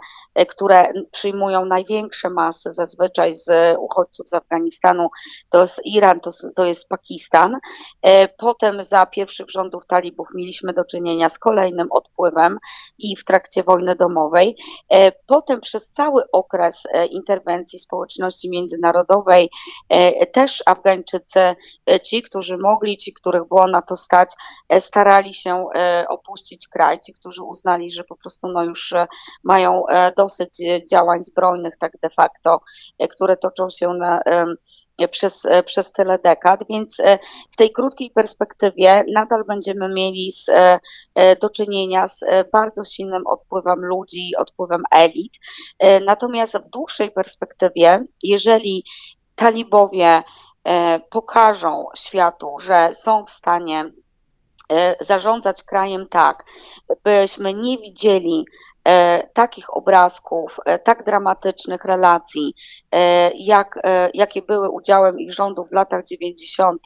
które 0.49 0.93
przyjmują 1.11 1.65
największe 1.65 2.29
masy 2.29 2.71
zazwyczaj 2.71 3.35
z 3.35 3.77
uchodźców 3.79 4.27
z 4.27 4.33
Afganistanu. 4.33 5.09
To 5.49 5.61
jest 5.61 5.85
Iran, 5.85 6.19
to, 6.19 6.31
to 6.55 6.65
jest 6.65 6.89
Pakistan. 6.89 7.57
Potem 8.37 8.83
za 8.83 9.05
pierwszych 9.05 9.49
rządów 9.49 9.85
talibów 9.85 10.27
mieliśmy 10.35 10.73
do 10.73 10.85
czynienia 10.85 11.29
z 11.29 11.39
kolejnym 11.39 11.91
odpływem 11.91 12.59
i 12.97 13.15
w 13.15 13.23
trakcie 13.23 13.63
wojny 13.63 13.95
domowej. 13.95 14.57
Potem 15.27 15.61
przez 15.61 15.91
cały 15.91 16.23
okres 16.31 16.83
interwencji 17.09 17.79
społeczności 17.79 18.49
międzynarodowej 18.49 19.49
też 20.31 20.63
Afgańczycy, 20.65 21.55
ci, 22.03 22.21
którzy 22.21 22.57
mogli, 22.57 22.97
ci, 22.97 23.13
których 23.13 23.47
było 23.47 23.67
na 23.67 23.81
to 23.81 23.97
stać, 23.97 24.33
starali 24.79 25.33
się 25.33 25.65
opuścić 26.09 26.67
kraj, 26.67 26.99
ci, 26.99 27.13
którzy 27.13 27.43
uznali, 27.43 27.91
że 27.91 28.03
po 28.03 28.15
prostu 28.15 28.47
no 28.47 28.63
już 28.63 28.93
mają 29.43 29.83
dosyć 30.17 30.57
działań 30.91 31.19
zbrojnych, 31.19 31.77
tak 31.77 31.91
de 32.01 32.09
facto, 32.09 32.59
które 33.11 33.37
toczą 33.37 33.69
się 33.69 33.89
na, 33.89 34.21
przez, 35.07 35.47
przez 35.65 35.91
tyle 35.91 36.19
dekad, 36.19 36.63
więc 36.69 36.97
w 37.51 37.57
tej 37.57 37.71
krótkiej 37.71 38.11
perspektywie 38.11 39.03
nadal 39.13 39.43
będziemy 39.47 39.89
mieli 39.93 40.31
z, 40.31 40.51
do 41.41 41.49
czynienia 41.49 42.07
z 42.07 42.23
bardzo 42.51 42.83
silnym 42.83 43.27
odpływem 43.27 43.79
ludzi, 43.79 44.31
odpływem 44.37 44.83
elit. 44.91 45.33
Natomiast 46.05 46.57
w 46.57 46.69
dłuższej 46.69 47.11
perspektywie, 47.11 48.05
jeżeli 48.23 48.83
talibowie 49.35 50.23
pokażą 51.09 51.85
światu, 51.95 52.55
że 52.59 52.89
są 52.93 53.25
w 53.25 53.29
stanie 53.29 53.85
zarządzać 54.99 55.63
krajem 55.63 56.07
tak, 56.07 56.43
byśmy 57.03 57.53
nie 57.53 57.77
widzieli 57.77 58.45
takich 59.33 59.77
obrazków, 59.77 60.59
tak 60.83 61.03
dramatycznych 61.03 61.85
relacji, 61.85 62.53
jak, 63.35 63.79
jakie 64.13 64.41
były 64.41 64.69
udziałem 64.69 65.19
ich 65.19 65.33
rządów 65.33 65.69
w 65.69 65.73
latach 65.73 66.03
90., 66.03 66.81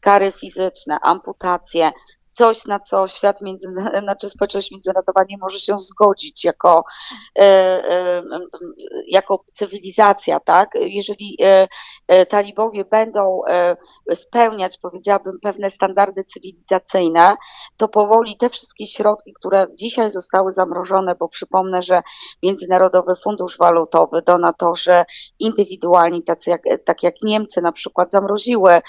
kary 0.00 0.32
fizyczne, 0.32 0.98
amputacje, 1.02 1.92
coś, 2.32 2.66
na 2.66 2.80
co 2.80 3.06
świat 3.06 3.42
między, 3.42 3.68
znaczy 4.04 4.28
społeczność 4.28 4.70
międzynarodowa 4.70 5.24
nie 5.28 5.38
może 5.38 5.58
się 5.58 5.78
zgodzić 5.78 6.44
jako, 6.44 6.84
e, 7.38 7.42
e, 7.42 8.22
jako 9.08 9.44
cywilizacja, 9.52 10.40
tak? 10.40 10.70
Jeżeli 10.74 11.36
e, 12.08 12.26
talibowie 12.26 12.84
będą 12.84 13.40
spełniać, 14.14 14.78
powiedziałabym, 14.78 15.38
pewne 15.42 15.70
standardy 15.70 16.24
cywilizacyjne, 16.24 17.36
to 17.76 17.88
powoli 17.88 18.36
te 18.36 18.48
wszystkie 18.48 18.86
środki, 18.86 19.32
które 19.32 19.66
dzisiaj 19.74 20.10
zostały 20.10 20.50
zamrożone, 20.50 21.14
bo 21.14 21.28
przypomnę, 21.28 21.82
że 21.82 22.02
Międzynarodowy 22.42 23.14
Fundusz 23.14 23.58
Walutowy, 23.58 24.22
donatorzy 24.22 25.04
indywidualni, 25.38 26.22
tacy 26.22 26.50
jak, 26.50 26.62
tak 26.84 27.02
jak 27.02 27.14
Niemcy 27.22 27.62
na 27.62 27.72
przykład, 27.72 28.10
zamroziły 28.10 28.80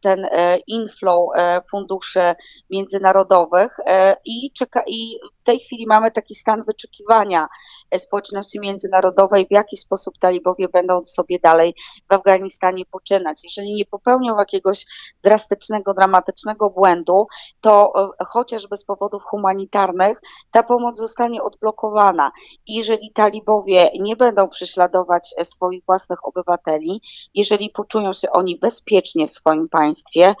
ten 0.00 0.26
inflow 0.66 1.28
funduszy 1.70 2.34
międzynarodowych 2.70 3.76
e, 3.86 4.16
i, 4.24 4.52
czeka, 4.52 4.82
i 4.86 5.18
w 5.38 5.42
tej 5.44 5.58
chwili 5.58 5.86
mamy 5.86 6.10
taki 6.10 6.34
stan 6.34 6.62
wyczekiwania 6.62 7.48
e, 7.90 7.98
społeczności 7.98 8.60
międzynarodowej, 8.60 9.46
w 9.46 9.52
jaki 9.52 9.76
sposób 9.76 10.18
talibowie 10.18 10.68
będą 10.68 11.06
sobie 11.06 11.38
dalej 11.38 11.74
w 12.10 12.14
Afganistanie 12.14 12.84
poczynać. 12.86 13.44
Jeżeli 13.44 13.74
nie 13.74 13.84
popełnią 13.84 14.38
jakiegoś 14.38 14.86
drastycznego, 15.22 15.94
dramatycznego 15.94 16.70
błędu, 16.70 17.26
to 17.60 17.92
e, 18.20 18.24
chociażby 18.24 18.76
z 18.76 18.84
powodów 18.84 19.22
humanitarnych 19.22 20.20
ta 20.50 20.62
pomoc 20.62 20.96
zostanie 20.96 21.42
odblokowana. 21.42 22.30
I 22.66 22.74
jeżeli 22.74 23.12
talibowie 23.12 23.90
nie 24.00 24.16
będą 24.16 24.48
prześladować 24.48 25.34
swoich 25.42 25.84
własnych 25.84 26.26
obywateli, 26.26 27.00
jeżeli 27.34 27.70
poczują 27.70 28.12
się 28.12 28.30
oni 28.30 28.58
bezpiecznie 28.58 29.26
w 29.26 29.30
swoim 29.30 29.68
państwie 29.68 30.34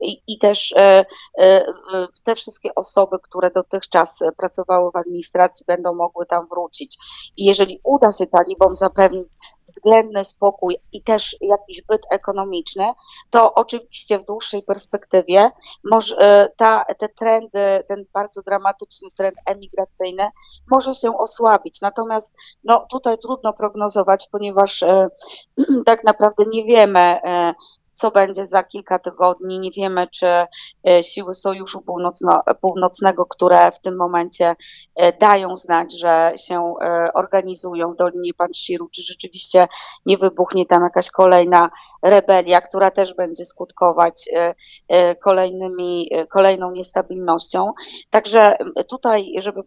i, 0.00 0.22
i 0.26 0.38
też 0.38 0.74
te 2.24 2.34
wszystkie 2.34 2.74
osoby, 2.74 3.16
które 3.22 3.50
dotychczas 3.50 4.22
pracowały 4.36 4.90
w 4.90 4.96
administracji, 4.96 5.64
będą 5.66 5.94
mogły 5.94 6.26
tam 6.26 6.48
wrócić. 6.48 6.98
I 7.36 7.44
jeżeli 7.44 7.80
uda 7.84 8.12
się 8.12 8.26
talibom 8.26 8.74
zapewnić 8.74 9.28
względny 9.66 10.24
spokój 10.24 10.76
i 10.92 11.02
też 11.02 11.36
jakiś 11.40 11.82
byt 11.82 12.06
ekonomiczny, 12.10 12.92
to 13.30 13.54
oczywiście 13.54 14.18
w 14.18 14.24
dłuższej 14.24 14.62
perspektywie 14.62 15.50
może, 15.84 16.48
ta, 16.56 16.84
te 16.98 17.08
trendy, 17.08 17.84
ten 17.88 18.04
bardzo 18.12 18.42
dramatyczny 18.42 19.08
trend 19.16 19.36
emigracyjny 19.46 20.30
może 20.70 20.94
się 20.94 21.18
osłabić. 21.18 21.80
Natomiast 21.80 22.34
no, 22.64 22.86
tutaj 22.90 23.18
trudno 23.18 23.52
prognozować, 23.52 24.28
ponieważ 24.32 24.84
tak 25.86 26.04
naprawdę 26.04 26.44
nie 26.52 26.64
wiemy, 26.64 27.20
co 27.98 28.10
będzie 28.10 28.44
za 28.44 28.62
kilka 28.62 28.98
tygodni. 28.98 29.60
Nie 29.60 29.70
wiemy, 29.70 30.06
czy 30.06 30.26
e, 30.26 31.02
siły 31.02 31.34
Sojuszu 31.34 31.80
Północno, 31.80 32.42
Północnego, 32.60 33.26
które 33.26 33.72
w 33.72 33.80
tym 33.80 33.96
momencie 33.96 34.56
e, 34.96 35.12
dają 35.12 35.56
znać, 35.56 35.98
że 35.98 36.32
się 36.36 36.74
e, 36.82 37.12
organizują 37.14 37.92
w 37.92 37.96
Dolinie 37.96 38.34
Panshiru, 38.34 38.88
czy 38.88 39.02
rzeczywiście 39.02 39.68
nie 40.06 40.16
wybuchnie 40.16 40.66
tam 40.66 40.82
jakaś 40.82 41.10
kolejna 41.10 41.70
rebelia, 42.02 42.60
która 42.60 42.90
też 42.90 43.14
będzie 43.14 43.44
skutkować 43.44 44.28
kolejnymi, 45.22 46.10
kolejną 46.30 46.70
niestabilnością. 46.70 47.72
Także 48.10 48.56
tutaj, 48.88 49.34
żeby 49.38 49.60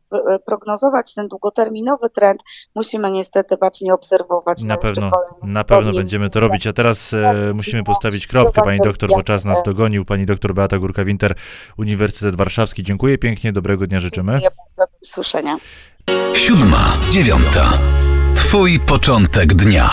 prognozować 0.45 1.13
ten 1.13 1.27
długoterminowy 1.27 2.09
trend, 2.09 2.43
musimy 2.75 3.11
niestety 3.11 3.57
bacznie 3.57 3.93
obserwować. 3.93 4.63
Na 4.63 4.77
pewno, 4.77 5.11
na 5.43 5.63
pewno 5.63 5.93
będziemy 5.93 6.29
to 6.29 6.39
robić, 6.39 6.67
a 6.67 6.73
teraz 6.73 7.15
musimy 7.53 7.83
postawić 7.83 8.20
postawić 8.27 8.53
kropkę, 8.53 8.61
pani 8.61 8.79
doktor, 8.83 9.09
bo 9.09 9.23
czas 9.23 9.45
nas 9.45 9.63
dogonił. 9.63 10.05
Pani 10.05 10.25
doktor 10.25 10.53
Beata 10.53 10.77
Górka-Winter, 10.77 11.33
Uniwersytet 11.77 12.35
Warszawski. 12.35 12.83
Dziękuję 12.83 13.17
pięknie, 13.17 13.53
dobrego 13.53 13.87
dnia 13.87 13.99
życzymy. 13.99 14.31
Dziękuję 14.31 14.51
bardzo, 14.57 14.91
do 14.93 14.99
usłyszenia. 15.01 15.57
Siódma, 16.33 16.97
dziewiąta. 17.09 17.77
Twój 18.35 18.79
początek 18.79 19.53
dnia. 19.53 19.89